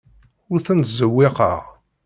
[0.51, 1.61] Ur ten-ttzewwiqeɣ.